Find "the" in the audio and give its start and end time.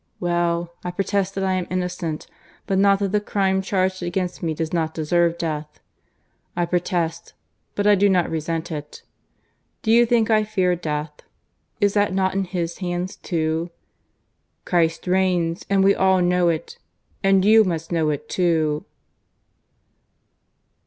3.11-3.21